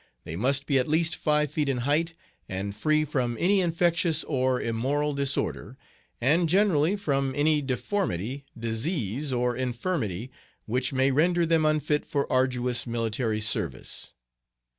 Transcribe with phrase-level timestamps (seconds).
[0.23, 2.15] They must be at least five feet in height,
[2.49, 5.77] and free from any infectious or immoral disorder,
[6.19, 10.31] and, generally, from any deformity, disease, or infirmity
[10.65, 14.13] which may render them unfit for arduous military service.